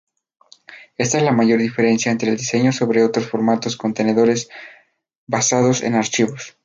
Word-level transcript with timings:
Esta 0.97 1.19
es 1.19 1.23
la 1.23 1.31
mayor 1.31 1.59
diferencia 1.59 2.11
en 2.11 2.17
diseño 2.17 2.71
sobre 2.71 3.03
otros 3.03 3.27
formatos 3.27 3.77
contenedores 3.77 4.49
basados 5.27 5.83
en 5.83 5.93
archivo. 5.93 6.33